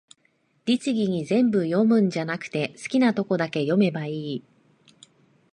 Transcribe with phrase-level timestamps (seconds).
[0.65, 4.43] 律儀に全部読むんじゃなくて、好きなとこだけ読めばいい